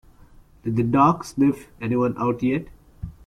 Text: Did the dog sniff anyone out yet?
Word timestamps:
Did 0.63 0.77
the 0.77 0.83
dog 0.83 1.23
sniff 1.23 1.69
anyone 1.79 2.15
out 2.17 2.41
yet? 2.41 2.69